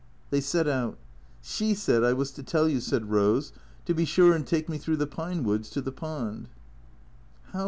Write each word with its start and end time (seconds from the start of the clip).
They 0.31 0.41
set 0.41 0.67
out.'' 0.67 0.97
She 1.53 1.75
said 1.75 2.03
I 2.03 2.11
was 2.13 2.31
to 2.31 2.41
tell 2.41 2.67
you," 2.67 2.79
said 2.79 3.11
Rose," 3.11 3.53
to 3.85 3.93
be 3.93 4.03
sure 4.03 4.33
and 4.33 4.47
take 4.47 4.67
me 4.67 4.79
through 4.79 4.97
the 4.97 5.05
pine 5.05 5.43
woods 5.43 5.69
to 5.69 5.79
the 5.81 5.91
pond." 5.91 6.47